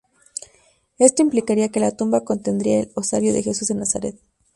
Esto 0.97 1.21
implicaría 1.21 1.69
que 1.69 1.79
la 1.79 1.95
tumba 1.95 2.23
contendría 2.25 2.79
el 2.79 2.91
osario 2.95 3.33
de 3.33 3.43
Jesús 3.43 3.67
de 3.67 3.75
Nazaret. 3.75 4.15